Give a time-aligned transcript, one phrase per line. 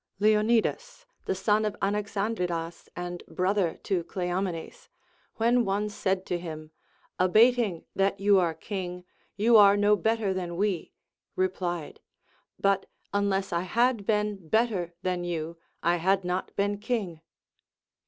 [0.17, 4.89] Leonidas, the son of Anaxandridas and brother to Cleo menes,
[5.35, 6.71] when one said to him,
[7.19, 9.05] Abating that you are king,
[9.37, 10.91] you are no better than we,
[11.35, 11.99] replied,
[12.59, 17.19] But unless I had been better than vou, I had not been kins'.